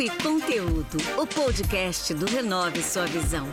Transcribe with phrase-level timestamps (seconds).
[0.00, 3.46] Papo e Conteúdo, o podcast do Renove Sua Visão.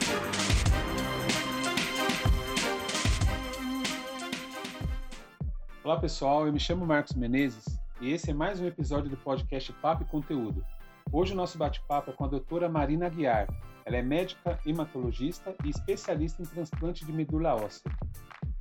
[5.84, 7.66] Olá pessoal, eu me chamo Marcos Menezes
[8.00, 10.64] e esse é mais um episódio do podcast Papo e Conteúdo.
[11.12, 13.48] Hoje o nosso bate-papo é com a doutora Marina Aguiar.
[13.86, 17.92] Ela é médica hematologista e especialista em transplante de medula óssea.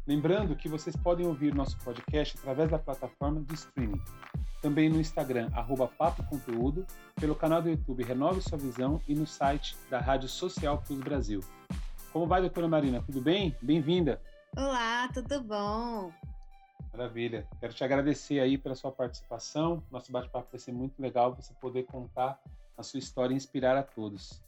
[0.07, 4.01] Lembrando que vocês podem ouvir nosso podcast através da plataforma de streaming.
[4.63, 9.27] Também no Instagram, arroba Papo Conteúdo, pelo canal do YouTube Renove Sua Visão e no
[9.27, 11.41] site da Rádio Social Plus Brasil.
[12.13, 13.03] Como vai, doutora Marina?
[13.03, 13.57] Tudo bem?
[13.61, 14.23] Bem-vinda!
[14.57, 16.13] Olá, tudo bom?
[16.93, 17.45] Maravilha.
[17.59, 19.83] Quero te agradecer aí pela sua participação.
[19.91, 22.41] Nosso bate-papo vai ser muito legal você poder contar
[22.79, 24.41] a sua história e inspirar a todos.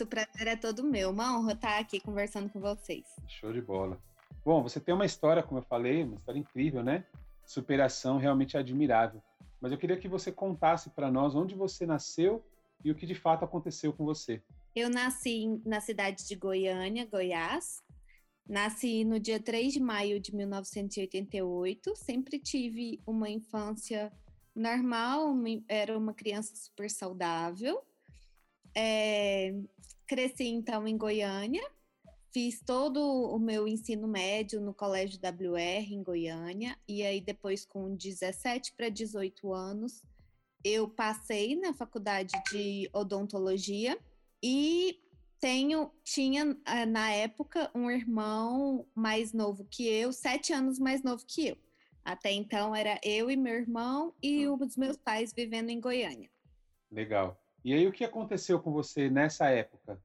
[0.00, 1.10] O prazer é todo meu.
[1.10, 3.04] Uma honra estar aqui conversando com vocês.
[3.28, 3.98] Show de bola.
[4.44, 7.04] Bom, você tem uma história, como eu falei, uma história incrível, né?
[7.44, 9.22] Superação realmente admirável.
[9.60, 12.44] Mas eu queria que você contasse para nós onde você nasceu
[12.84, 14.42] e o que de fato aconteceu com você.
[14.74, 17.82] Eu nasci na cidade de Goiânia, Goiás.
[18.48, 21.94] Nasci no dia 3 de maio de 1988.
[21.94, 24.12] Sempre tive uma infância
[24.54, 25.34] normal,
[25.68, 27.82] era uma criança super saudável.
[28.74, 29.54] É,
[30.06, 31.62] cresci então em Goiânia,
[32.32, 37.94] Fiz todo o meu ensino médio no Colégio WR em Goiânia, e aí depois, com
[37.94, 40.02] 17 para 18 anos,
[40.64, 43.98] eu passei na faculdade de odontologia
[44.42, 44.98] e
[45.38, 51.24] tenho, tinha eh, na época um irmão mais novo que eu, sete anos mais novo
[51.26, 51.58] que eu.
[52.02, 54.56] Até então era eu e meu irmão e hum.
[54.58, 56.30] os meus pais vivendo em Goiânia.
[56.90, 57.38] Legal.
[57.64, 60.00] E aí o que aconteceu com você nessa época?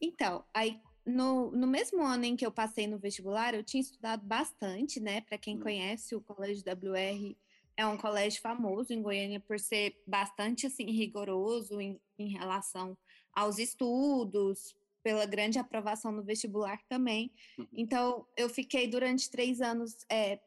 [0.00, 4.24] Então, aí no, no mesmo ano em que eu passei no vestibular, eu tinha estudado
[4.24, 5.20] bastante, né?
[5.22, 5.60] Para quem hum.
[5.60, 7.36] conhece, o Colégio WR
[7.76, 12.96] é um colégio famoso em Goiânia por ser bastante assim rigoroso em, em relação
[13.34, 17.32] aos estudos, pela grande aprovação no vestibular também.
[17.58, 17.66] Uhum.
[17.72, 20.38] Então, eu fiquei durante três anos é,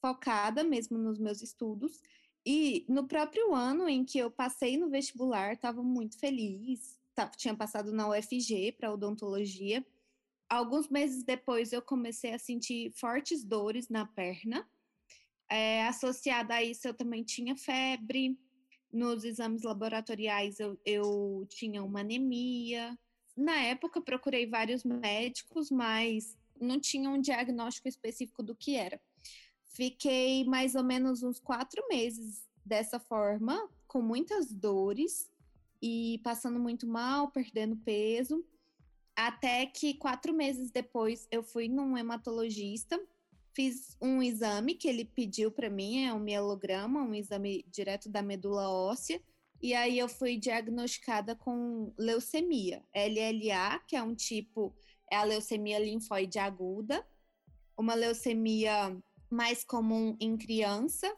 [0.00, 2.02] focada mesmo nos meus estudos.
[2.44, 7.00] E no próprio ano em que eu passei no vestibular, estava muito feliz.
[7.38, 9.82] Tinha passado na UFG para odontologia
[10.54, 14.68] alguns meses depois eu comecei a sentir fortes dores na perna.
[15.50, 18.38] É, associada a isso, eu também tinha febre.
[18.92, 22.96] Nos exames laboratoriais, eu, eu tinha uma anemia.
[23.36, 29.00] Na época, procurei vários médicos, mas não tinha um diagnóstico específico do que era.
[29.64, 35.28] Fiquei mais ou menos uns quatro meses dessa forma, com muitas dores
[35.82, 38.44] e passando muito mal, perdendo peso.
[39.16, 43.00] Até que quatro meses depois eu fui num hematologista,
[43.54, 48.22] fiz um exame que ele pediu para mim, é um mielograma, um exame direto da
[48.22, 49.22] medula óssea,
[49.62, 54.74] e aí eu fui diagnosticada com leucemia, LLA, que é um tipo,
[55.10, 57.06] é a leucemia linfóide aguda,
[57.78, 58.96] uma leucemia
[59.30, 61.10] mais comum em criança,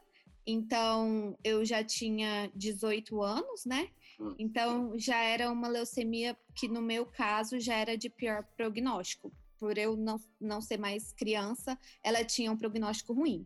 [0.49, 3.89] então, eu já tinha 18 anos, né?
[4.19, 4.35] Hum.
[4.37, 9.31] Então, já era uma leucemia que, no meu caso, já era de pior prognóstico.
[9.59, 13.45] Por eu não, não ser mais criança, ela tinha um prognóstico ruim.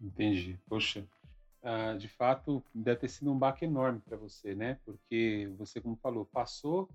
[0.00, 0.58] Entendi.
[0.68, 1.06] Poxa,
[1.62, 4.78] uh, de fato, deve ter sido um baque enorme para você, né?
[4.84, 6.88] Porque você, como falou, passou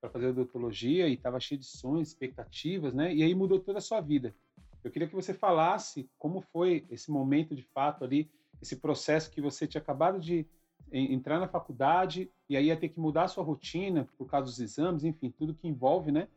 [0.00, 3.14] para fazer odontologia e estava cheio de sonhos, expectativas, né?
[3.14, 4.34] E aí mudou toda a sua vida.
[4.82, 9.40] Eu queria que você falasse como foi esse momento de fato ali esse processo que
[9.40, 10.46] você tinha acabado de
[10.92, 14.60] entrar na faculdade e aí ia ter que mudar a sua rotina por causa dos
[14.60, 16.28] exames, enfim, tudo que envolve, né?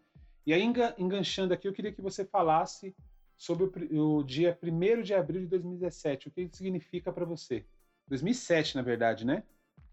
[0.46, 0.64] E aí,
[0.98, 2.96] enganchando aqui, eu queria que você falasse
[3.38, 6.30] sobre o, o dia 1 de abril de 2017.
[6.30, 7.66] O que isso significa para você?
[8.08, 9.44] 2007, na verdade, né?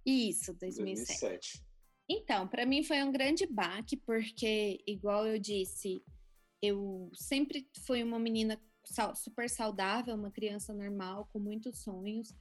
[0.07, 1.21] Isso, 2007.
[1.21, 1.65] 2007.
[2.09, 6.05] Então, para mim foi um grande baque, porque, igual eu disse,
[6.63, 8.61] eu sempre fui uma menina
[9.15, 12.35] super saudável, uma criança normal, com muitos sonhos.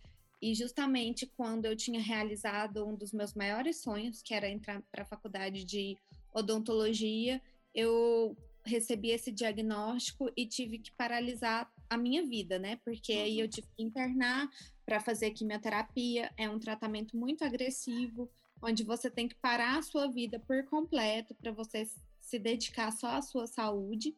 [0.43, 5.03] E justamente quando eu tinha realizado um dos meus maiores sonhos, que era entrar para
[5.03, 5.97] a faculdade de
[6.33, 7.41] odontologia,
[7.73, 8.35] eu
[8.65, 12.77] recebi esse diagnóstico e tive que paralisar a minha vida, né?
[12.83, 14.49] Porque aí eu tive que internar
[14.85, 16.29] para fazer quimioterapia.
[16.35, 18.29] É um tratamento muito agressivo,
[18.61, 21.87] onde você tem que parar a sua vida por completo para você
[22.19, 24.13] se dedicar só à sua saúde.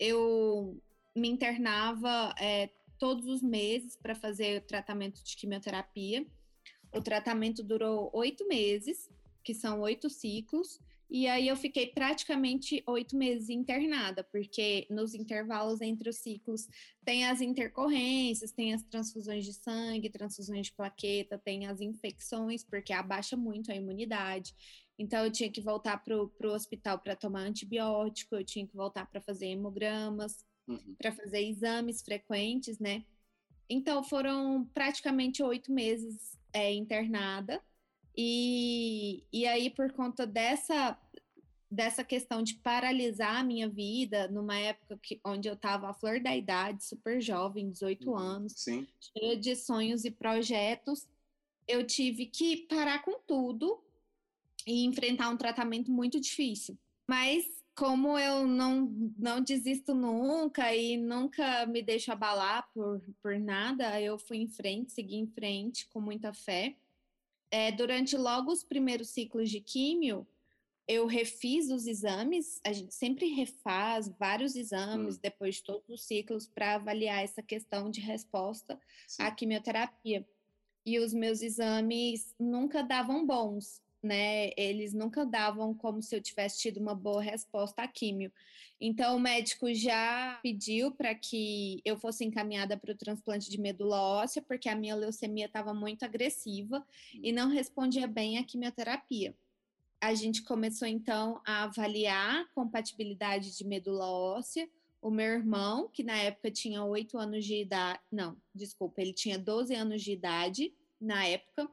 [0.00, 0.80] Eu
[1.14, 6.26] me internava é, todos os meses para fazer tratamento de quimioterapia.
[6.94, 9.08] O tratamento durou oito meses,
[9.44, 10.80] que são oito ciclos,
[11.10, 16.68] E aí eu fiquei praticamente oito meses internada, porque nos intervalos entre os ciclos
[17.02, 22.92] tem as intercorrências, tem as transfusões de sangue, transfusões de plaqueta, tem as infecções, porque
[22.92, 24.54] abaixa muito a imunidade.
[24.98, 29.06] Então eu tinha que voltar para o hospital para tomar antibiótico, eu tinha que voltar
[29.06, 30.94] para fazer hemogramas, uhum.
[30.98, 33.04] para fazer exames frequentes, né?
[33.68, 37.62] Então foram praticamente oito meses é, internada.
[38.16, 40.98] E, e aí, por conta dessa,
[41.70, 46.20] dessa questão de paralisar a minha vida, numa época que, onde eu estava à flor
[46.20, 48.88] da idade, super jovem, 18 uhum, anos, sim.
[49.00, 51.06] cheia de sonhos e projetos,
[51.68, 53.80] eu tive que parar com tudo
[54.66, 56.76] e enfrentar um tratamento muito difícil.
[57.06, 57.44] Mas
[57.78, 64.18] como eu não, não desisto nunca e nunca me deixo abalar por, por nada, eu
[64.18, 66.76] fui em frente, segui em frente com muita fé
[67.50, 70.26] é, durante logo os primeiros ciclos de químio,
[70.86, 75.20] eu refiz os exames, a gente sempre refaz vários exames hum.
[75.22, 79.22] depois de todos os ciclos para avaliar essa questão de resposta Sim.
[79.22, 80.26] à quimioterapia.
[80.86, 84.50] E os meus exames nunca davam bons né?
[84.56, 88.32] Eles nunca davam como se eu tivesse tido uma boa resposta à químio.
[88.80, 94.00] Então, o médico já pediu para que eu fosse encaminhada para o transplante de medula
[94.00, 99.34] óssea, porque a minha leucemia estava muito agressiva e não respondia bem à quimioterapia.
[100.00, 104.68] A gente começou então a avaliar a compatibilidade de medula óssea.
[105.02, 109.36] O meu irmão, que na época tinha 8 anos de idade, não, desculpa, ele tinha
[109.36, 111.68] 12 anos de idade na época,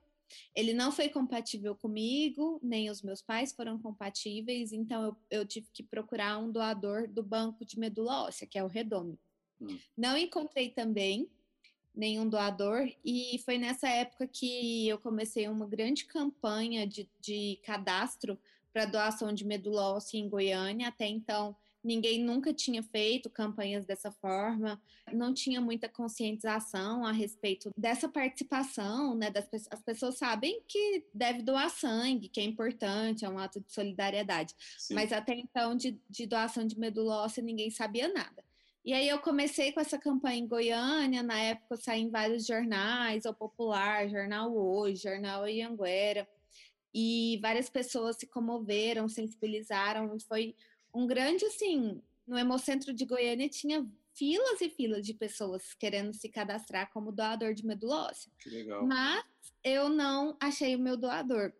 [0.55, 5.67] ele não foi compatível comigo, nem os meus pais foram compatíveis, então eu, eu tive
[5.73, 9.19] que procurar um doador do banco de medula óssea, que é o Redome.
[9.61, 9.77] Hum.
[9.97, 11.29] Não encontrei também
[11.95, 18.37] nenhum doador, e foi nessa época que eu comecei uma grande campanha de, de cadastro
[18.73, 20.89] para doação de medula óssea em Goiânia.
[20.89, 21.55] Até então,
[21.85, 24.81] ninguém nunca tinha feito campanhas dessa forma,
[25.13, 29.29] não tinha muita conscientização a respeito dessa participação, né?
[29.29, 33.71] Das, as pessoas sabem que deve doar sangue, que é importante, é um ato de
[33.71, 34.95] solidariedade, Sim.
[34.95, 38.43] mas até então de, de doação de medula óssea ninguém sabia nada.
[38.83, 42.45] E aí eu comecei com essa campanha em Goiânia, na época eu saí em vários
[42.45, 46.27] jornais, o Popular, Jornal Hoje, Jornal Ianguera,
[46.93, 50.55] e várias pessoas se comoveram, sensibilizaram, e foi
[50.95, 56.29] um grande, assim, no Hemocentro de Goiânia tinha filas e filas de pessoas querendo se
[56.29, 58.31] cadastrar como doador de medula óssea.
[58.39, 58.85] Que legal.
[58.87, 59.25] Mas
[59.63, 61.51] eu não achei o meu doador.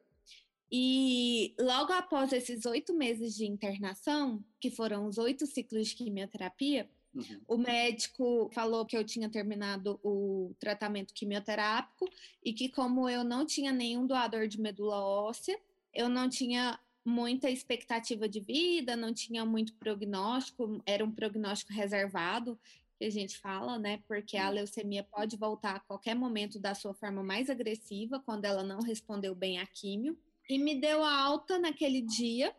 [0.71, 6.89] E logo após esses oito meses de internação, que foram os oito ciclos de quimioterapia,
[7.13, 7.41] uhum.
[7.47, 12.09] o médico falou que eu tinha terminado o tratamento quimioterápico
[12.43, 15.59] e que, como eu não tinha nenhum doador de medula óssea,
[15.93, 22.59] eu não tinha muita expectativa de vida, não tinha muito prognóstico, era um prognóstico reservado,
[22.97, 24.01] que a gente fala, né?
[24.07, 28.63] Porque a leucemia pode voltar a qualquer momento da sua forma mais agressiva, quando ela
[28.63, 30.17] não respondeu bem à químio.
[30.49, 32.55] E me deu alta naquele dia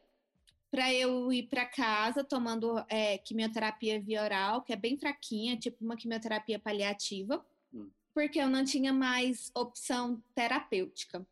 [0.70, 5.84] para eu ir para casa tomando é, quimioterapia via oral, que é bem fraquinha, tipo
[5.84, 7.88] uma quimioterapia paliativa, hum.
[8.12, 11.26] porque eu não tinha mais opção terapêutica.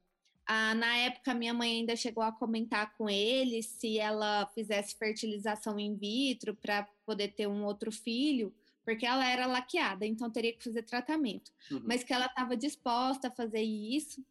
[0.46, 5.78] Ah, na época, minha mãe ainda chegou a comentar com ele se ela fizesse fertilização
[5.78, 8.54] in vitro para poder ter um outro filho,
[8.84, 11.50] porque ela era laqueada, então teria que fazer tratamento.
[11.70, 11.82] Uhum.
[11.84, 14.22] Mas que ela estava disposta a fazer isso,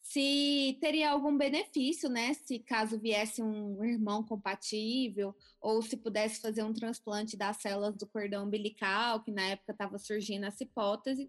[0.00, 2.32] se teria algum benefício, né?
[2.32, 8.06] Se caso viesse um irmão compatível, ou se pudesse fazer um transplante das células do
[8.06, 11.28] cordão umbilical, que na época estava surgindo essa hipótese.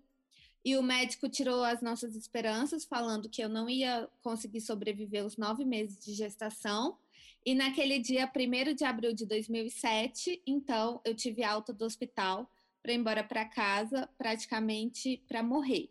[0.67, 5.37] E o médico tirou as nossas esperanças, falando que eu não ia conseguir sobreviver os
[5.37, 6.97] nove meses de gestação.
[7.45, 12.51] E naquele dia, 1 de abril de 2007, então eu tive alta do hospital
[12.83, 15.89] para ir embora para casa, praticamente para morrer.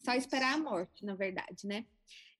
[0.00, 1.86] Só esperar a morte, na verdade, né?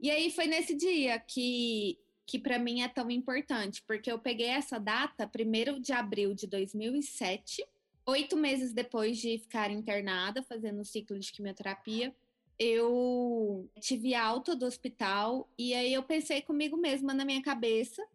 [0.00, 4.48] E aí foi nesse dia que, que para mim é tão importante, porque eu peguei
[4.48, 7.64] essa data, 1 de abril de 2007,
[8.06, 12.14] oito meses depois de ficar internada, fazendo o ciclo de quimioterapia,
[12.58, 18.06] eu tive alta do hospital e aí eu pensei comigo mesma na minha cabeça,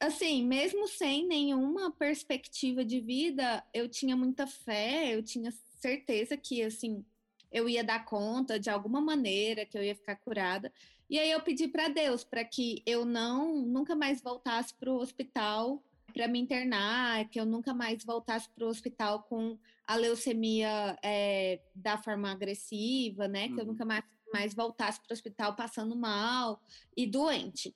[0.00, 6.62] assim, mesmo sem nenhuma perspectiva de vida, eu tinha muita fé, eu tinha certeza que
[6.62, 7.04] assim
[7.50, 10.72] eu ia dar conta de alguma maneira, que eu ia ficar curada.
[11.08, 14.98] E aí eu pedi para Deus para que eu não nunca mais voltasse para o
[14.98, 15.80] hospital
[16.14, 21.60] para me internar, que eu nunca mais voltasse para o hospital com a leucemia é,
[21.74, 23.46] da forma agressiva, né?
[23.46, 23.54] Uhum.
[23.54, 23.72] Que eu uhum.
[23.72, 26.62] nunca mais, mais voltasse para o hospital passando mal
[26.96, 27.74] e doente.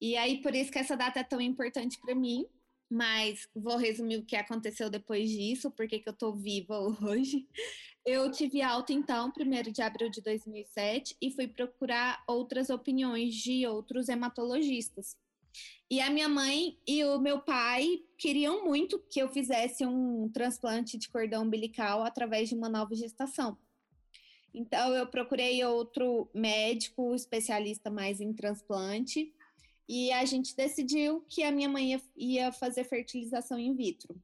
[0.00, 2.46] E aí, por isso que essa data é tão importante para mim.
[2.90, 7.46] Mas vou resumir o que aconteceu depois disso, porque que eu tô viva hoje.
[8.04, 13.66] Eu tive alta, então, 1 de abril de 2007, e fui procurar outras opiniões de
[13.66, 15.16] outros hematologistas.
[15.90, 20.98] E a minha mãe e o meu pai queriam muito que eu fizesse um transplante
[20.98, 23.56] de cordão umbilical através de uma nova gestação.
[24.54, 29.34] Então, eu procurei outro médico especialista mais em transplante
[29.88, 34.20] e a gente decidiu que a minha mãe ia, fazer fertilização in vitro.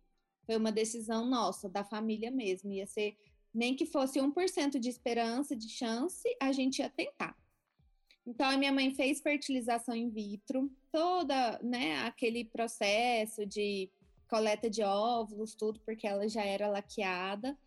[0.46, 2.72] Foi uma decisão nossa, da família mesmo.
[2.72, 3.16] Ia ser,
[3.52, 7.37] nem que fosse 1% de esperança, de chance, a gente ia tentar.
[8.27, 13.91] Então, a minha mãe fez fertilização in vitro, toda, né, aquele processo de
[14.29, 17.59] coleta de óvulos, tudo, porque ela já era laqueada.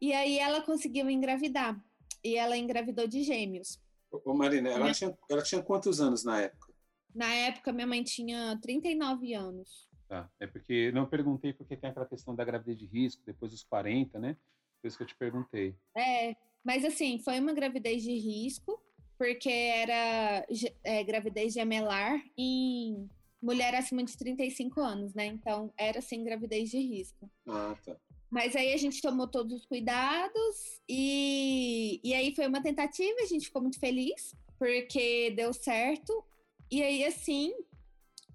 [0.00, 1.82] E aí ela conseguiu engravidar.
[2.22, 3.80] E ela engravidou de gêmeos.
[4.10, 4.92] Ô, Marina, ela, minha...
[4.92, 6.72] tinha, ela tinha quantos anos na época?
[7.14, 9.88] Na época, minha mãe tinha 39 anos.
[10.08, 13.64] Tá, é porque não perguntei porque tem aquela questão da gravidez de risco, depois dos
[13.64, 14.36] 40, né?
[14.80, 15.74] Por isso que eu te perguntei.
[15.96, 18.80] É, mas assim, foi uma gravidez de risco,
[19.18, 20.46] porque era
[20.84, 23.08] é, gravidez gemelar em
[23.40, 25.26] mulher acima de 35 anos, né?
[25.26, 27.30] Então, era sim gravidez de risco.
[27.46, 27.96] Ah, tá.
[28.30, 33.26] Mas aí a gente tomou todos os cuidados e, e aí foi uma tentativa, a
[33.26, 36.24] gente ficou muito feliz, porque deu certo.
[36.70, 37.54] E aí, assim,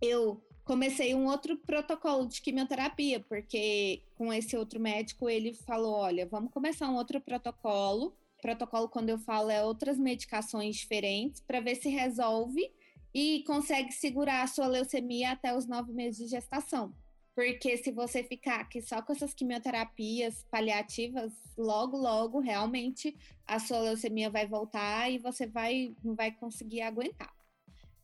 [0.02, 6.26] eu comecei um outro protocolo de quimioterapia, porque com esse outro médico ele falou: olha,
[6.26, 11.76] vamos começar um outro protocolo protocolo, quando eu falo, é outras medicações diferentes para ver
[11.76, 12.72] se resolve
[13.14, 16.94] e consegue segurar a sua leucemia até os nove meses de gestação.
[17.34, 23.16] Porque se você ficar aqui só com essas quimioterapias paliativas, logo, logo, realmente
[23.48, 27.34] a sua leucemia vai voltar e você vai, não vai conseguir aguentar.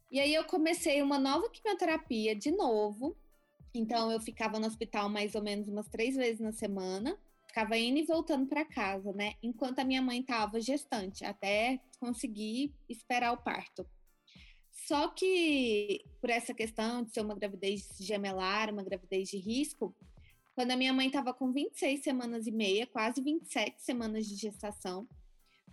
[0.09, 3.17] E aí eu comecei uma nova quimioterapia de novo.
[3.73, 7.99] Então eu ficava no hospital mais ou menos umas três vezes na semana ficava indo
[7.99, 9.35] e voltando para casa, né?
[9.41, 13.87] Enquanto a minha mãe estava gestante, até conseguir esperar o parto.
[14.71, 19.95] Só que, por essa questão de ser uma gravidez gemelar, uma gravidez de risco,
[20.55, 25.07] quando a minha mãe estava com 26 semanas e meia, quase 27 semanas de gestação,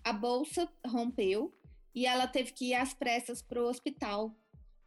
[0.03, 1.53] a bolsa rompeu
[1.95, 4.35] e ela teve que ir às pressas para o hospital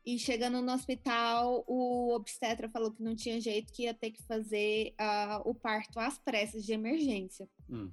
[0.08, 4.24] e chegando no hospital, o obstetra falou que não tinha jeito, que ia ter que
[4.24, 7.46] fazer uh, o parto às pressas de emergência.
[7.70, 7.92] Hum.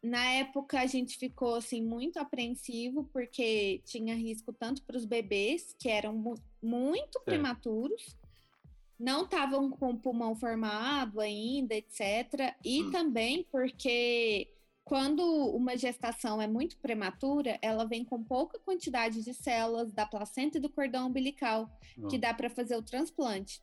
[0.00, 5.74] Na época, a gente ficou assim muito apreensivo, porque tinha risco tanto para os bebês,
[5.76, 8.16] que eram mu muito prematuros,
[8.96, 12.54] não estavam com o pulmão formado ainda, etc.
[12.64, 12.90] E hum.
[12.92, 14.54] também porque
[14.84, 20.58] quando uma gestação é muito prematura, ela vem com pouca quantidade de células da placenta
[20.58, 21.70] e do cordão umbilical,
[22.08, 23.60] que dá para fazer o transplante.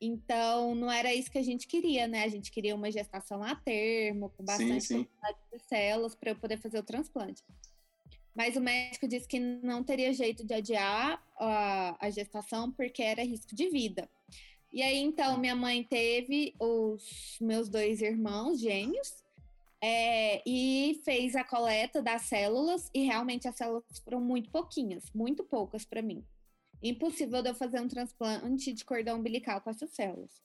[0.00, 2.24] Então, não era isso que a gente queria, né?
[2.24, 5.04] A gente queria uma gestação a termo, com bastante sim, sim.
[5.04, 7.42] quantidade de células para eu poder fazer o transplante.
[8.34, 13.22] Mas o médico disse que não teria jeito de adiar a, a gestação porque era
[13.24, 14.08] risco de vida.
[14.72, 19.23] E aí, então, minha mãe teve os meus dois irmãos gêmeos,
[19.86, 25.44] é, e fez a coleta das células e realmente as células foram muito pouquinhas, muito
[25.44, 26.24] poucas para mim.
[26.82, 30.42] Impossível de eu fazer um transplante de cordão umbilical com essas células.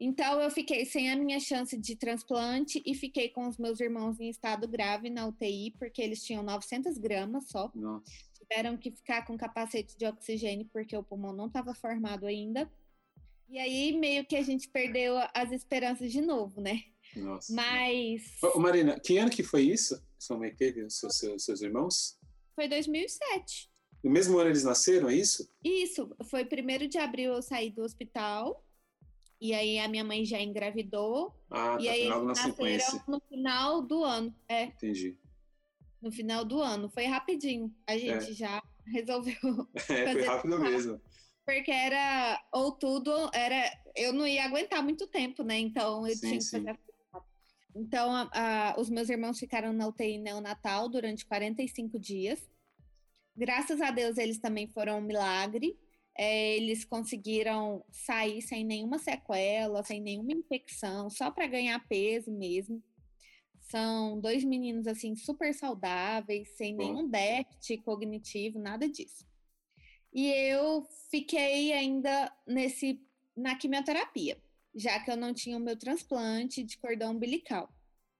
[0.00, 4.18] Então eu fiquei sem a minha chance de transplante e fiquei com os meus irmãos
[4.18, 7.70] em estado grave na UTI porque eles tinham 900 gramas só.
[7.72, 8.10] Nossa.
[8.32, 12.68] Tiveram que ficar com capacete de oxigênio porque o pulmão não estava formado ainda.
[13.48, 16.82] E aí meio que a gente perdeu as esperanças de novo, né?
[17.14, 17.54] Nossa.
[17.54, 18.22] Mas.
[18.42, 20.02] Ô, Marina, que ano que foi isso?
[20.18, 22.18] Sua mãe teve os seus, seus, seus irmãos?
[22.54, 23.70] Foi 2007.
[24.02, 25.48] No mesmo ano eles nasceram, é isso?
[25.64, 26.08] Isso.
[26.30, 28.64] Foi 1 de abril eu saí do hospital.
[29.40, 31.34] E aí a minha mãe já engravidou.
[31.50, 33.04] Ah, e tá, aí logo eles na sequência.
[33.06, 34.34] no final do ano.
[34.48, 34.64] É.
[34.64, 35.18] Entendi.
[36.00, 36.88] No final do ano.
[36.88, 37.74] Foi rapidinho.
[37.86, 38.34] A gente é.
[38.34, 39.34] já resolveu.
[39.90, 41.00] É, foi rápido mesmo.
[41.44, 43.70] Porque era ou tudo, era.
[43.94, 45.58] Eu não ia aguentar muito tempo, né?
[45.58, 46.78] Então eu sim, tinha que fazer
[47.78, 52.48] então, a, a, os meus irmãos ficaram na UTI neonatal durante 45 dias.
[53.36, 55.78] Graças a Deus, eles também foram um milagre.
[56.16, 62.82] É, eles conseguiram sair sem nenhuma sequela, sem nenhuma infecção, só para ganhar peso mesmo.
[63.60, 69.26] São dois meninos assim super saudáveis, sem nenhum déficit cognitivo, nada disso.
[70.14, 73.04] E eu fiquei ainda nesse
[73.36, 74.40] na quimioterapia
[74.76, 77.72] já que eu não tinha o meu transplante de cordão umbilical.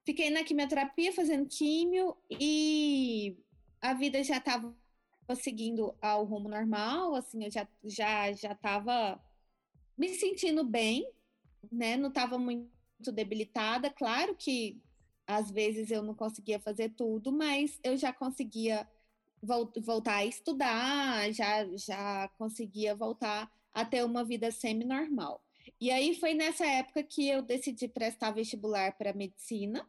[0.05, 3.37] Fiquei na quimioterapia fazendo químio e
[3.81, 4.75] a vida já estava
[5.35, 9.21] seguindo ao rumo normal, assim, eu já já já estava
[9.99, 11.11] me sentindo bem,
[11.71, 11.97] né?
[11.97, 12.71] Não estava muito
[13.13, 13.91] debilitada.
[13.91, 14.81] Claro que
[15.27, 18.89] às vezes eu não conseguia fazer tudo, mas eu já conseguia
[19.43, 25.46] voltar a estudar, já já conseguia voltar a ter uma vida semi-normal.
[25.80, 29.87] E aí foi nessa época que eu decidi prestar vestibular para medicina,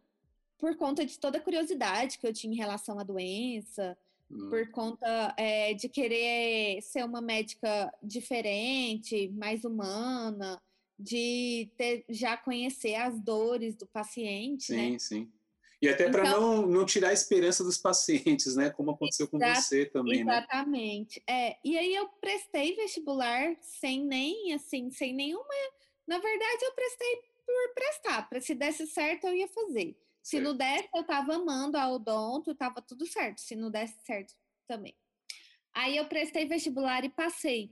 [0.58, 3.98] por conta de toda a curiosidade que eu tinha em relação à doença,
[4.30, 4.50] hum.
[4.50, 10.62] por conta é, de querer ser uma médica diferente, mais humana,
[11.00, 14.66] de ter, já conhecer as dores do paciente.
[14.66, 15.00] Sim, né?
[15.00, 15.32] sim.
[15.80, 18.72] E até para então, não, não tirar a esperança dos pacientes, né?
[18.72, 20.40] Como aconteceu com você também, né?
[20.40, 21.24] Exatamente.
[21.30, 21.50] Né?
[21.50, 25.46] É, e aí eu prestei vestibular sem nem, assim, sem nenhuma...
[26.08, 28.30] Na verdade, eu prestei por prestar.
[28.30, 29.98] Para se desse certo, eu ia fazer.
[30.24, 33.40] Se não desse, eu tava amando a odonto, tava tudo certo.
[33.40, 34.34] Se não desse certo,
[34.68, 34.96] também.
[35.74, 37.72] Aí eu prestei vestibular e passei.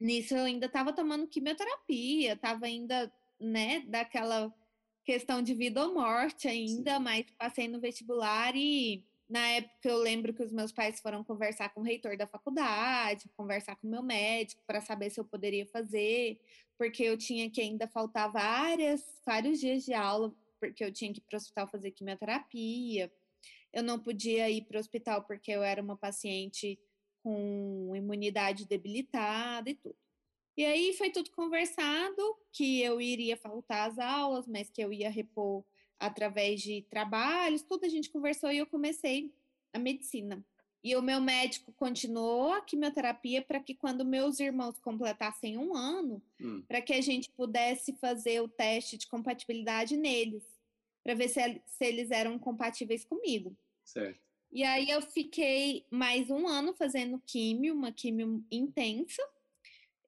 [0.00, 4.54] Nisso eu ainda tava tomando quimioterapia, tava ainda, né, daquela
[5.04, 7.02] questão de vida ou morte ainda, Sim.
[7.02, 11.70] mas passei no vestibular e na época eu lembro que os meus pais foram conversar
[11.70, 15.66] com o reitor da faculdade, conversar com o meu médico para saber se eu poderia
[15.66, 16.38] fazer,
[16.78, 21.18] porque eu tinha que ainda faltar várias, vários dias de aula porque eu tinha que
[21.18, 23.12] ir para o hospital fazer quimioterapia.
[23.72, 26.78] Eu não podia ir para o hospital porque eu era uma paciente
[27.22, 29.96] com imunidade debilitada e tudo.
[30.56, 35.08] E aí foi tudo conversado que eu iria faltar às aulas, mas que eu ia
[35.08, 35.64] repor
[36.00, 39.32] através de trabalhos, tudo a gente conversou e eu comecei
[39.72, 40.44] a medicina.
[40.82, 46.22] E o meu médico continuou a quimioterapia para que quando meus irmãos completassem um ano,
[46.40, 46.62] hum.
[46.68, 50.44] para que a gente pudesse fazer o teste de compatibilidade neles,
[51.02, 53.56] para ver se, se, eles eram compatíveis comigo.
[53.84, 54.20] Certo.
[54.52, 59.22] E aí eu fiquei mais um ano fazendo químio, uma químio intensa.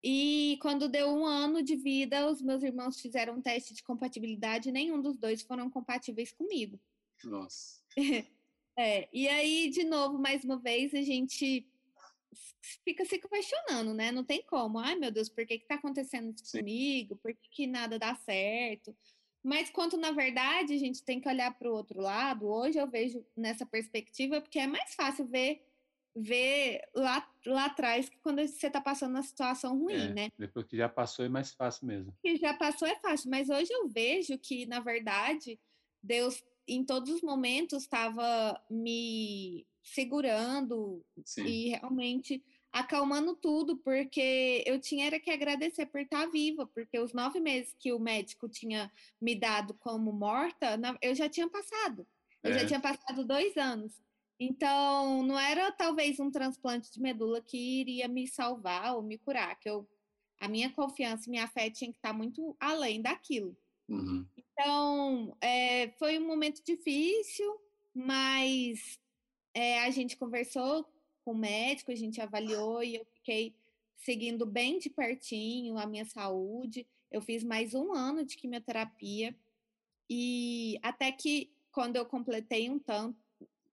[0.02, 4.68] E quando deu um ano de vida, os meus irmãos fizeram um teste de compatibilidade
[4.68, 6.80] e nenhum dos dois foram compatíveis comigo.
[7.24, 7.82] Nossa.
[8.80, 11.68] É, e aí, de novo, mais uma vez, a gente
[12.82, 14.10] fica se questionando, né?
[14.10, 14.78] Não tem como.
[14.78, 16.60] Ai, meu Deus, por que que tá acontecendo isso Sim.
[16.60, 17.16] comigo?
[17.16, 18.96] Por que, que nada dá certo?
[19.42, 22.88] Mas quanto na verdade a gente tem que olhar para o outro lado, hoje eu
[22.88, 25.62] vejo nessa perspectiva, porque é mais fácil ver
[26.16, 30.28] ver lá, lá atrás que quando você está passando uma situação ruim, é, né?
[30.38, 32.16] Depois que já passou é mais fácil mesmo.
[32.22, 35.60] Que já passou é fácil, mas hoje eu vejo que, na verdade,
[36.02, 36.42] Deus
[36.74, 41.44] em todos os momentos estava me segurando Sim.
[41.44, 47.12] e realmente acalmando tudo, porque eu tinha era que agradecer por estar viva, porque os
[47.12, 52.06] nove meses que o médico tinha me dado como morta, eu já tinha passado.
[52.42, 52.58] Eu é.
[52.60, 54.00] já tinha passado dois anos.
[54.38, 59.58] Então, não era talvez um transplante de medula que iria me salvar ou me curar,
[59.58, 59.86] que eu,
[60.40, 63.54] a minha confiança e minha fé tinha que estar muito além daquilo.
[63.88, 64.26] Uhum.
[64.60, 67.58] Então, é, foi um momento difícil,
[67.94, 69.00] mas
[69.54, 70.84] é, a gente conversou
[71.24, 73.54] com o médico, a gente avaliou e eu fiquei
[73.96, 76.86] seguindo bem de pertinho a minha saúde.
[77.10, 79.34] Eu fiz mais um ano de quimioterapia
[80.10, 83.18] e até que quando eu completei um tanto,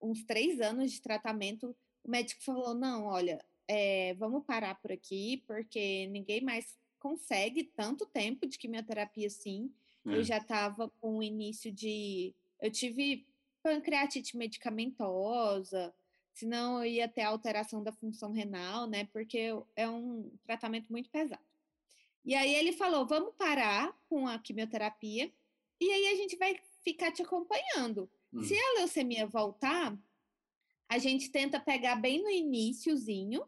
[0.01, 5.43] uns três anos de tratamento, o médico falou: não, olha, é, vamos parar por aqui,
[5.45, 9.69] porque ninguém mais consegue tanto tempo de quimioterapia assim.
[10.07, 10.23] Eu é.
[10.23, 12.33] já estava com o início de.
[12.61, 13.27] Eu tive
[13.61, 15.93] pancreatite medicamentosa,
[16.33, 19.05] senão eu ia ter alteração da função renal, né?
[19.05, 21.43] Porque é um tratamento muito pesado.
[22.23, 25.31] E aí ele falou: vamos parar com a quimioterapia
[25.79, 28.09] e aí a gente vai ficar te acompanhando.
[28.33, 28.43] Hum.
[28.43, 29.97] Se a leucemia voltar,
[30.89, 33.43] a gente tenta pegar bem no iníciozinho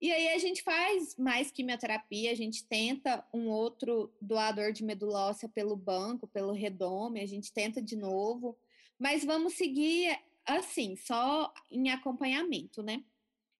[0.00, 5.28] e aí a gente faz mais quimioterapia, a gente tenta um outro doador de medula
[5.28, 8.56] óssea pelo banco, pelo redome, a gente tenta de novo,
[8.98, 13.02] mas vamos seguir assim, só em acompanhamento, né?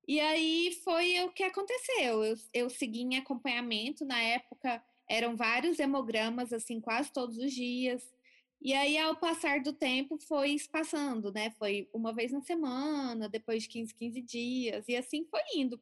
[0.07, 2.23] E aí foi o que aconteceu.
[2.23, 8.13] Eu, eu segui em acompanhamento, na época eram vários hemogramas, assim, quase todos os dias.
[8.61, 11.51] E aí, ao passar do tempo, foi passando, né?
[11.59, 15.79] Foi uma vez na semana, depois de 15, 15 dias, e assim foi indo.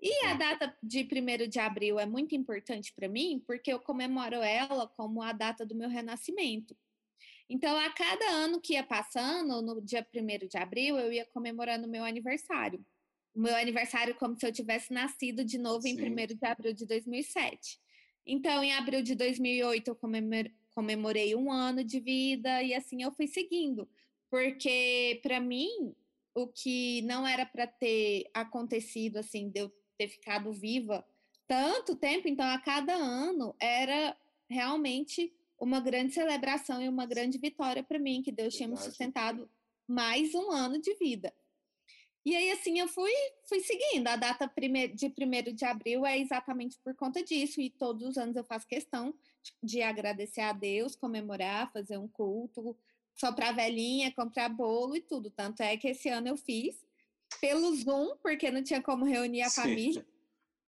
[0.00, 4.36] E a data de 1 de abril é muito importante para mim, porque eu comemoro
[4.36, 6.76] ela como a data do meu renascimento.
[7.48, 11.86] Então, a cada ano que ia passando, no dia 1 de abril, eu ia comemorando
[11.86, 12.84] o meu aniversário.
[13.34, 16.00] O meu aniversário como se eu tivesse nascido de novo Sim.
[16.00, 17.78] em 1 de abril de 2007.
[18.26, 19.98] Então, em abril de 2008, eu
[20.74, 23.88] comemorei um ano de vida e assim eu fui seguindo.
[24.30, 25.94] Porque, para mim,
[26.34, 31.06] o que não era para ter acontecido, assim, de eu ter ficado viva
[31.46, 34.16] tanto tempo, então a cada ano era
[34.48, 39.48] realmente uma grande celebração e uma grande vitória para mim, que Deus tinha me sustentado
[39.86, 41.32] mais um ano de vida.
[42.26, 43.12] E aí, assim, eu fui,
[43.46, 44.08] fui seguindo.
[44.08, 48.34] A data de 1 de abril é exatamente por conta disso, e todos os anos
[48.34, 49.14] eu faço questão
[49.62, 52.76] de agradecer a Deus, comemorar, fazer um culto,
[53.14, 55.30] soprar velhinha, comprar bolo e tudo.
[55.30, 56.84] Tanto é que esse ano eu fiz
[57.40, 59.60] pelo Zoom, porque não tinha como reunir a Sim.
[59.62, 60.06] família.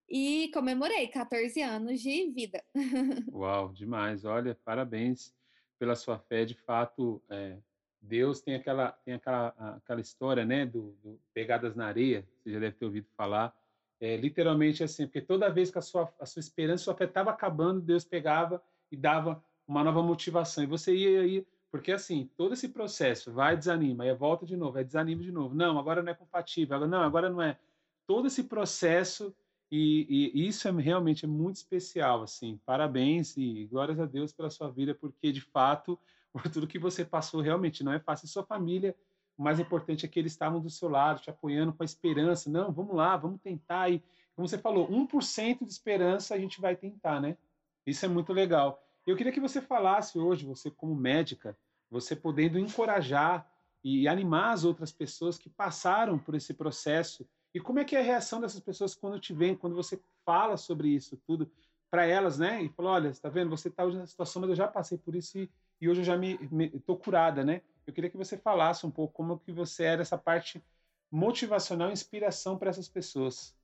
[0.08, 2.62] E comemorei 14 anos de vida.
[3.32, 4.24] Uau, demais.
[4.24, 5.34] Olha, parabéns
[5.78, 6.44] pela sua fé.
[6.44, 7.56] De fato, é,
[8.00, 12.60] Deus tem aquela, tem aquela, aquela história, né, do, do, Pegadas na Areia, você já
[12.60, 13.54] deve ter ouvido falar.
[14.00, 17.30] É, literalmente assim, porque toda vez que a sua, a sua esperança, sua fé estava
[17.30, 20.62] acabando, Deus pegava e dava uma nova motivação.
[20.62, 24.78] E você ia aí, porque assim, todo esse processo vai desanima, aí volta de novo,
[24.78, 25.54] aí desanima de novo.
[25.54, 27.58] Não, agora não é compatível, não, agora não é.
[28.06, 29.34] Todo esse processo
[29.70, 32.60] e, e, isso é realmente é muito especial, assim.
[32.64, 35.98] Parabéns e glórias a Deus pela sua vida, porque de fato,
[36.32, 38.26] por tudo que você passou, realmente não é fácil.
[38.26, 38.94] E sua família,
[39.36, 42.48] o mais importante é que eles estavam do seu lado, te apoiando com a esperança.
[42.50, 43.90] Não, vamos lá, vamos tentar.
[43.90, 44.02] E
[44.34, 47.36] como você falou, 1% de esperança a gente vai tentar, né?
[47.84, 48.82] Isso é muito legal.
[49.06, 51.56] Eu queria que você falasse hoje, você como médica,
[51.90, 53.50] você podendo encorajar
[53.82, 58.00] e animar as outras pessoas que passaram por esse processo e como é que é
[58.00, 61.50] a reação dessas pessoas quando te vem, quando você fala sobre isso tudo
[61.90, 62.62] para elas, né?
[62.62, 65.14] E falou, olha, está vendo, você está hoje nessa situação, mas eu já passei por
[65.14, 66.38] isso e, e hoje eu já me
[66.74, 67.62] estou curada, né?
[67.86, 70.62] Eu queria que você falasse um pouco como que você era essa parte
[71.10, 73.56] motivacional, inspiração para essas pessoas.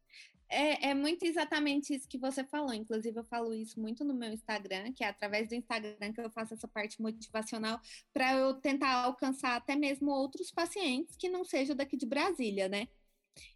[0.54, 2.74] É, é, muito exatamente isso que você falou.
[2.74, 6.30] Inclusive, eu falo isso muito no meu Instagram, que é através do Instagram que eu
[6.30, 7.80] faço essa parte motivacional
[8.12, 12.86] para eu tentar alcançar até mesmo outros pacientes que não sejam daqui de Brasília, né?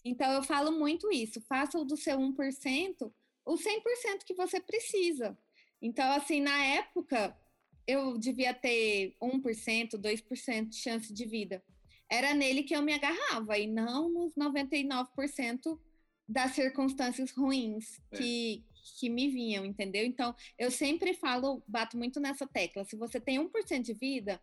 [0.02, 1.38] Então, eu falo muito isso.
[1.42, 3.12] Faça o do seu 1%
[3.44, 5.38] o 100% que você precisa.
[5.80, 7.38] Então, assim, na época,
[7.86, 11.62] eu devia ter 1%, 2% de chance de vida.
[12.10, 15.78] Era nele que eu me agarrava e não nos 99%
[16.28, 18.16] das circunstâncias ruins é.
[18.16, 18.64] que,
[18.98, 20.04] que me vinham, entendeu?
[20.04, 22.84] Então, eu sempre falo, bato muito nessa tecla.
[22.84, 24.40] Se você tem 1% de vida,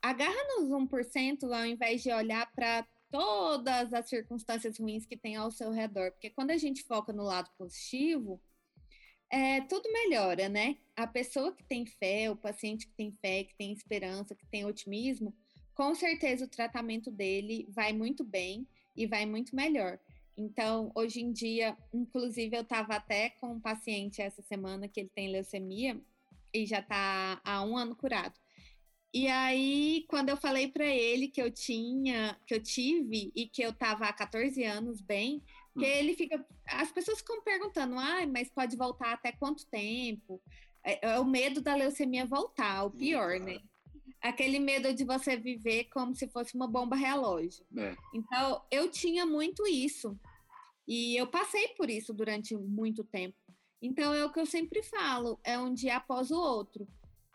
[0.00, 5.50] agarra nos 1% ao invés de olhar para todas as circunstâncias ruins que tem ao
[5.50, 6.12] seu redor.
[6.12, 8.40] Porque quando a gente foca no lado positivo,
[9.28, 10.76] é, tudo melhora, né?
[10.96, 14.64] A pessoa que tem fé, o paciente que tem fé, que tem esperança, que tem
[14.64, 15.34] otimismo,
[15.74, 19.98] com certeza o tratamento dele vai muito bem e vai muito melhor.
[20.40, 25.10] Então, hoje em dia, inclusive, eu estava até com um paciente essa semana que ele
[25.14, 26.00] tem leucemia
[26.52, 28.34] e já está há um ano curado.
[29.12, 33.60] E aí, quando eu falei para ele que eu tinha, que eu tive e que
[33.60, 35.42] eu estava há 14 anos bem,
[35.78, 35.88] que hum.
[35.88, 36.42] ele fica.
[36.66, 40.40] As pessoas ficam perguntando, ah, mas pode voltar até quanto tempo?
[40.82, 43.60] É, é o medo da leucemia voltar, o pior, né?
[44.22, 47.64] Aquele medo de você viver como se fosse uma bomba relógio.
[47.76, 47.94] É.
[48.14, 50.18] Então, eu tinha muito isso.
[50.90, 53.36] E eu passei por isso durante muito tempo.
[53.80, 56.88] Então, é o que eu sempre falo: é um dia após o outro.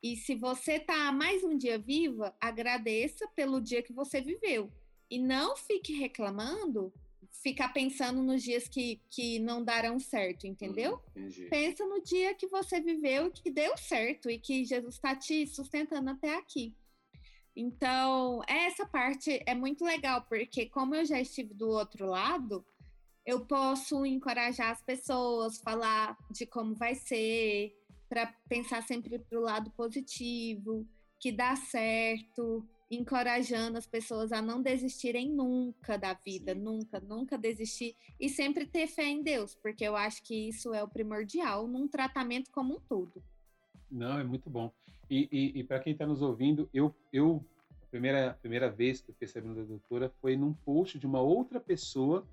[0.03, 4.69] E se você está mais um dia viva, agradeça pelo dia que você viveu.
[5.09, 6.93] E não fique reclamando,
[7.31, 11.01] ficar pensando nos dias que, que não darão certo, entendeu?
[11.15, 15.47] Hum, Pensa no dia que você viveu, que deu certo e que Jesus está te
[15.47, 16.75] sustentando até aqui.
[17.55, 22.65] Então, essa parte é muito legal, porque como eu já estive do outro lado,
[23.25, 27.75] eu posso encorajar as pessoas, falar de como vai ser,
[28.07, 30.87] para pensar sempre para o lado positivo,
[31.19, 36.61] que dá certo, encorajando as pessoas a não desistirem nunca da vida, Sim.
[36.61, 40.83] nunca, nunca desistir e sempre ter fé em Deus, porque eu acho que isso é
[40.83, 43.23] o primordial num tratamento como um todo.
[43.89, 44.71] Não, é muito bom.
[45.09, 47.43] E, e, e para quem está nos ouvindo, eu, eu
[47.81, 51.05] a primeira, a primeira vez que eu fiquei sabendo da doutora foi num post de
[51.07, 52.27] uma outra pessoa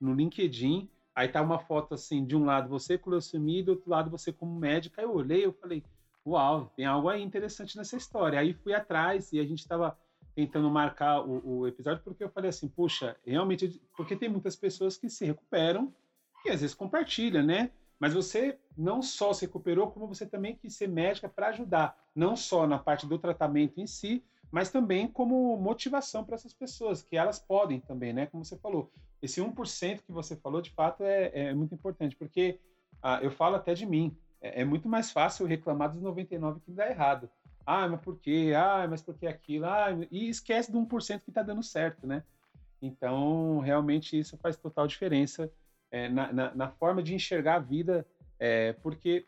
[0.00, 3.90] no LinkedIn Aí tá uma foto assim, de um lado você com leucemia do outro
[3.90, 5.00] lado você como médica.
[5.00, 5.82] Aí eu olhei, eu falei,
[6.24, 8.38] uau, tem algo aí interessante nessa história.
[8.38, 9.98] Aí fui atrás e a gente estava
[10.36, 14.96] tentando marcar o, o, episódio porque eu falei assim, puxa, realmente, porque tem muitas pessoas
[14.96, 15.92] que se recuperam
[16.46, 17.72] e às vezes compartilham, né?
[17.98, 22.36] Mas você não só se recuperou, como você também quis ser médica para ajudar, não
[22.36, 27.16] só na parte do tratamento em si, mas também como motivação para essas pessoas, que
[27.16, 28.26] elas podem também, né?
[28.26, 32.58] Como você falou, esse 1% que você falou, de fato, é, é muito importante, porque
[33.02, 36.72] ah, eu falo até de mim, é, é, muito mais fácil reclamar dos 99% que
[36.72, 37.28] dá errado.
[37.66, 38.52] Ah, mas por quê?
[38.56, 39.66] Ah, mas por que aquilo?
[39.66, 42.22] Ah, e esquece do 1% que está dando certo, né?
[42.80, 45.52] Então, realmente, isso faz total diferença
[45.90, 48.06] é, na, na, na, forma de enxergar a vida,
[48.38, 49.26] é, porque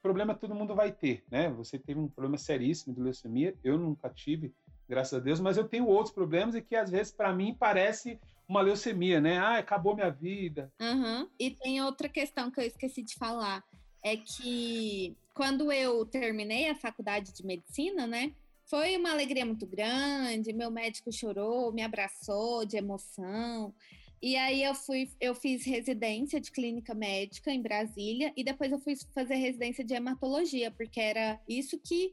[0.00, 1.48] problema todo mundo vai ter, né?
[1.50, 4.54] Você teve um problema seríssimo de leucemia, eu nunca tive,
[4.92, 8.20] graças a Deus, mas eu tenho outros problemas e que às vezes para mim parece
[8.46, 9.38] uma leucemia, né?
[9.38, 10.70] Ah, acabou minha vida.
[10.78, 11.26] Uhum.
[11.40, 13.64] E tem outra questão que eu esqueci de falar,
[14.04, 18.34] é que quando eu terminei a faculdade de medicina, né?
[18.66, 23.74] Foi uma alegria muito grande, meu médico chorou, me abraçou de emoção.
[24.20, 28.78] E aí eu fui, eu fiz residência de clínica médica em Brasília e depois eu
[28.78, 32.12] fui fazer residência de hematologia, porque era isso que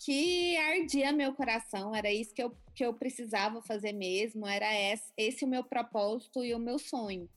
[0.00, 5.12] que ardia meu coração, era isso que eu, que eu precisava fazer mesmo, era esse,
[5.14, 7.28] esse o meu propósito e o meu sonho.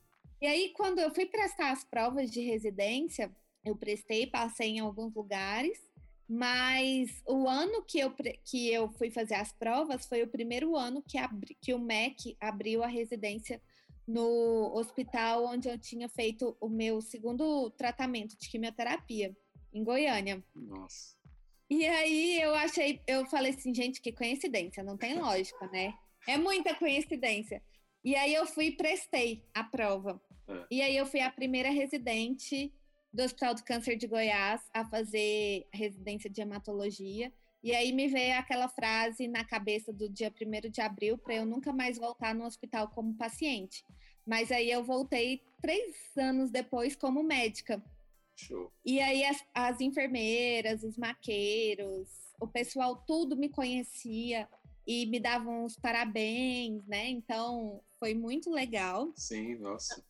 [0.41, 3.29] E aí, quando eu fui prestar as provas de residência,
[3.65, 5.77] eu prestei, passei em alguns lugares,
[6.27, 8.13] mas o ano que eu,
[8.45, 12.37] que eu fui fazer as provas foi o primeiro ano que, abri, que o MEC
[12.39, 13.61] abriu a residência
[14.07, 19.35] no hospital onde eu tinha feito o meu segundo tratamento de quimioterapia,
[19.73, 20.41] em Goiânia.
[20.55, 21.22] Nossa.
[21.69, 25.93] E aí eu achei, eu falei assim, gente, que coincidência, não tem lógica, né?
[26.27, 27.61] É muita coincidência.
[28.03, 30.21] E aí eu fui e prestei a prova.
[30.47, 30.65] É.
[30.69, 32.73] E aí eu fui a primeira residente
[33.13, 37.31] do Hospital do Câncer de Goiás a fazer residência de hematologia.
[37.63, 41.45] E aí me veio aquela frase na cabeça do dia 1 de abril para eu
[41.45, 43.85] nunca mais voltar no hospital como paciente.
[44.25, 47.81] Mas aí eu voltei três anos depois como médica.
[48.35, 48.71] Show.
[48.85, 52.07] E aí as, as enfermeiras, os maqueiros,
[52.39, 54.47] o pessoal tudo me conhecia
[54.85, 57.09] e me davam os parabéns, né?
[57.09, 59.11] Então foi muito legal.
[59.15, 60.03] Sim, nossa.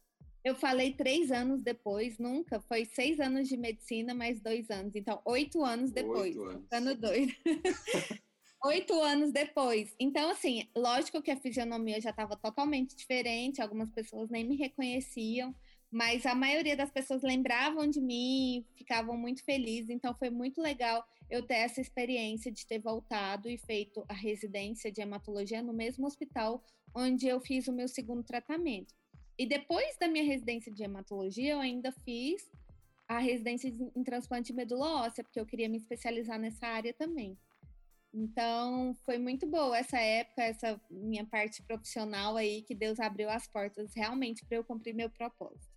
[0.44, 2.60] Eu falei três anos depois, nunca.
[2.62, 4.94] Foi seis anos de medicina, mais dois anos.
[4.94, 6.36] Então, oito anos depois.
[6.36, 6.64] Oito anos.
[6.64, 7.34] Ficando doido.
[8.66, 9.96] oito anos depois.
[9.98, 15.56] Então, assim, lógico que a fisionomia já estava totalmente diferente, algumas pessoas nem me reconheciam,
[15.94, 21.06] mas a maioria das pessoas lembravam de mim, ficavam muito felizes, então foi muito legal
[21.30, 26.08] eu ter essa experiência de ter voltado e feito a residência de hematologia no mesmo
[26.08, 26.64] hospital
[26.96, 28.92] onde eu fiz o meu segundo tratamento.
[29.38, 32.50] E depois da minha residência de hematologia, eu ainda fiz
[33.08, 37.38] a residência em transplante de medula óssea, porque eu queria me especializar nessa área também.
[38.12, 43.46] Então, foi muito boa essa época, essa minha parte profissional aí, que Deus abriu as
[43.46, 45.73] portas realmente para eu cumprir meu propósito.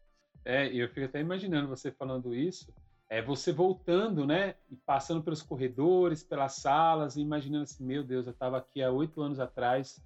[0.46, 2.72] É, eu fico até imaginando você falando isso,
[3.08, 8.26] é você voltando, né, e passando pelos corredores, pelas salas, e imaginando assim, meu Deus,
[8.26, 10.00] eu estava aqui há oito anos atrás,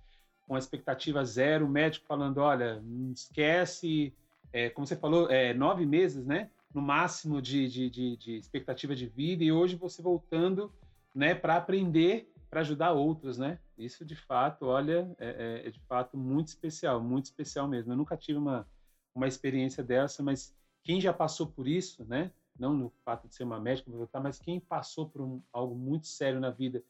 [0.48, 4.14] com a expectativa zero, o médico falando, olha, não esquece,
[4.50, 8.96] é, como você falou, é, nove meses, né, no máximo de, de, de, de expectativa
[8.96, 10.72] de vida, e hoje você voltando,
[11.14, 13.61] né, para aprender, para ajudar outros, né?
[13.79, 17.92] Isso de fato, olha, é, é, é de fato muito especial, muito especial mesmo.
[17.92, 18.66] Eu nunca tive uma
[19.14, 22.31] uma experiência dessa, mas quem já passou por isso, né?
[22.59, 23.90] Não no fato de ser uma médica,
[24.23, 26.83] mas quem passou por um, algo muito sério na vida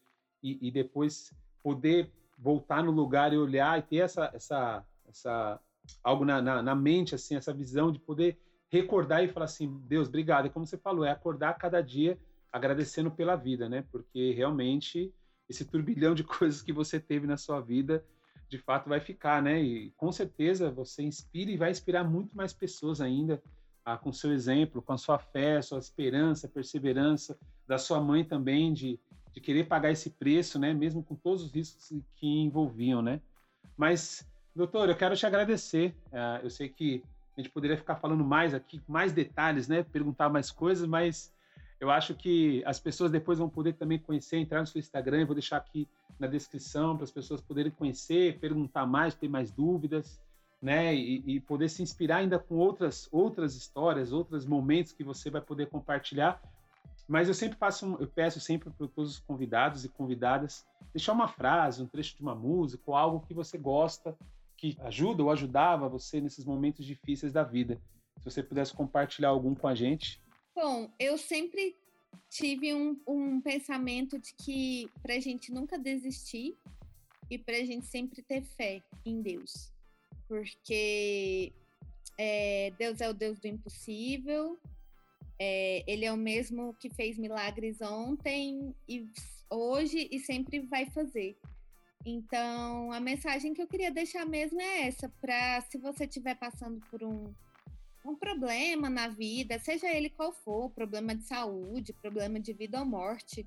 [0.43, 5.61] e, e, depois poder voltar no lugar e olhar e ter essa, essa, essa
[6.03, 8.39] algo na, na, na mente, assim, essa visão de poder
[8.71, 10.47] recordar e falar assim, Deus, obrigado.
[10.47, 12.19] E como você falou, é acordar cada dia
[12.53, 13.85] agradecendo pela vida, né?
[13.93, 15.13] Porque realmente
[15.49, 18.05] esse turbilhão de coisas que você teve na sua vida
[18.51, 19.63] de fato vai ficar, né?
[19.63, 23.41] E com certeza você inspira e vai inspirar muito mais pessoas ainda
[23.85, 28.73] ah, com seu exemplo, com a sua fé, sua esperança, perseverança, da sua mãe também
[28.73, 28.99] de,
[29.33, 30.75] de querer pagar esse preço, né?
[30.75, 33.21] Mesmo com todos os riscos que envolviam, né?
[33.77, 35.95] Mas, doutor, eu quero te agradecer.
[36.13, 37.05] Ah, eu sei que
[37.37, 39.85] a gente poderia ficar falando mais aqui, mais detalhes, né?
[39.85, 41.33] Perguntar mais coisas, mas
[41.81, 45.35] eu acho que as pessoas depois vão poder também conhecer, entrar no seu Instagram, vou
[45.35, 45.89] deixar aqui
[46.19, 50.21] na descrição para as pessoas poderem conhecer, perguntar mais, ter mais dúvidas,
[50.61, 50.95] né?
[50.95, 55.41] E, e, poder se inspirar ainda com outras outras histórias, outros momentos que você vai
[55.41, 56.39] poder compartilhar.
[57.09, 61.29] Mas eu sempre faço, eu peço sempre para todos os convidados e convidadas deixar uma
[61.29, 64.15] frase, um trecho de uma música ou algo que você gosta,
[64.55, 67.81] que ajuda ou ajudava você nesses momentos difíceis da vida.
[68.19, 70.21] Se você pudesse compartilhar algum com a gente,
[70.63, 71.75] Bom, eu sempre
[72.29, 76.55] tive um, um pensamento de que para a gente nunca desistir
[77.31, 79.73] e para a gente sempre ter fé em Deus,
[80.29, 81.51] porque
[82.19, 84.61] é, Deus é o Deus do impossível,
[85.39, 89.09] é, Ele é o mesmo que fez milagres ontem e
[89.49, 91.39] hoje e sempre vai fazer.
[92.05, 96.83] Então, a mensagem que eu queria deixar mesmo é essa, para se você estiver passando
[96.91, 97.33] por um
[98.05, 102.87] um problema na vida, seja ele qual for, problema de saúde, problema de vida ou
[102.87, 103.47] morte,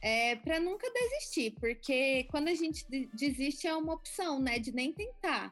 [0.00, 2.84] é, para nunca desistir, porque quando a gente
[3.14, 5.50] desiste é uma opção, né, de nem tentar.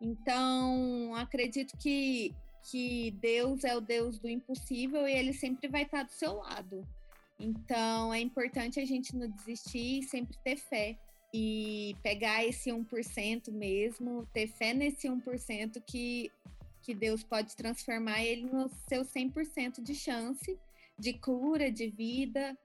[0.00, 2.34] Então, acredito que,
[2.70, 6.86] que Deus é o Deus do impossível e ele sempre vai estar do seu lado.
[7.38, 10.98] Então, é importante a gente não desistir e sempre ter fé.
[11.34, 16.30] E pegar esse 1% mesmo, ter fé nesse 1% que,
[16.82, 20.58] que Deus pode transformar ele no seu 100% de chance
[20.98, 22.56] de cura, de vida,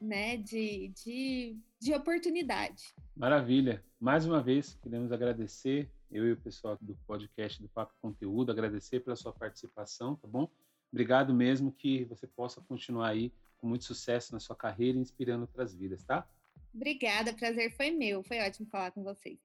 [0.00, 2.94] né, de, de, de oportunidade.
[3.16, 3.84] Maravilha.
[4.00, 9.00] Mais uma vez, queremos agradecer, eu e o pessoal do podcast do Papo Conteúdo, agradecer
[9.00, 10.50] pela sua participação, tá bom?
[10.90, 15.74] Obrigado mesmo que você possa continuar aí com muito sucesso na sua carreira, inspirando outras
[15.74, 16.28] vidas, tá?
[16.74, 18.22] Obrigada, prazer foi meu.
[18.22, 19.38] Foi ótimo falar com vocês.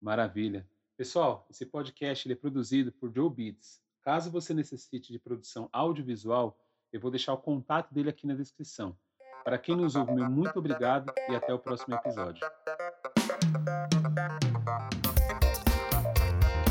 [0.00, 0.66] Maravilha.
[1.00, 3.80] Pessoal, esse podcast ele é produzido por Joe Beats.
[4.02, 6.54] Caso você necessite de produção audiovisual,
[6.92, 8.94] eu vou deixar o contato dele aqui na descrição.
[9.42, 12.46] Para quem nos ouve, meu muito obrigado e até o próximo episódio.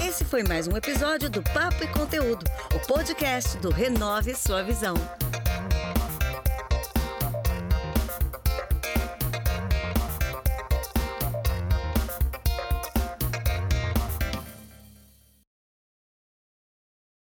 [0.08, 4.94] Esse foi mais um episódio do Papo e Conteúdo, o podcast do Renove Sua Visão.